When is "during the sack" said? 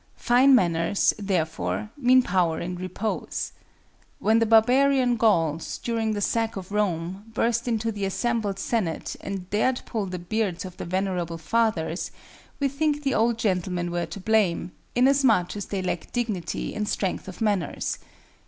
5.77-6.55